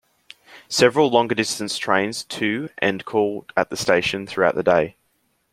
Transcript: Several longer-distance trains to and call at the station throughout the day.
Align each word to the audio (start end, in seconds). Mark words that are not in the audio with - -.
Several 0.67 1.11
longer-distance 1.11 1.77
trains 1.77 2.23
to 2.23 2.69
and 2.79 3.05
call 3.05 3.45
at 3.55 3.69
the 3.69 3.77
station 3.77 4.25
throughout 4.25 4.55
the 4.55 4.63
day. 4.63 4.95